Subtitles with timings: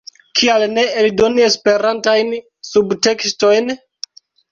[0.39, 2.31] "Kial ne aldoni Esperantajn
[2.71, 3.71] subtekstojn"?